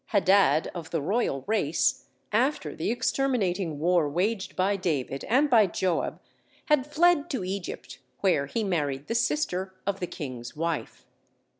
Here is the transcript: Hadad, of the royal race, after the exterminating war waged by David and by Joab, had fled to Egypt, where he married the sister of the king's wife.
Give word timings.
Hadad, 0.07 0.71
of 0.73 0.89
the 0.89 0.99
royal 0.99 1.43
race, 1.45 2.05
after 2.31 2.75
the 2.75 2.89
exterminating 2.89 3.77
war 3.77 4.09
waged 4.09 4.55
by 4.55 4.75
David 4.75 5.23
and 5.25 5.47
by 5.47 5.67
Joab, 5.67 6.19
had 6.69 6.87
fled 6.91 7.29
to 7.29 7.43
Egypt, 7.43 7.99
where 8.21 8.47
he 8.47 8.63
married 8.63 9.05
the 9.05 9.13
sister 9.13 9.75
of 9.85 9.99
the 9.99 10.07
king's 10.07 10.55
wife. 10.55 11.05